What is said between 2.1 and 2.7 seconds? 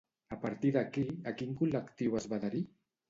es va adherir?